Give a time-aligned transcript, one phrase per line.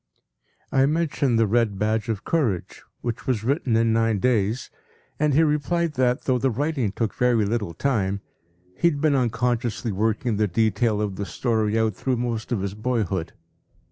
[0.71, 4.71] p> I mentioned “The Red Badge of Courage,” which was written in nine days,
[5.19, 8.21] and he replied that, though the writing took very little time,
[8.75, 12.73] he had been unconsciously working the detail of the story out through most of his
[12.73, 13.33] boyhood.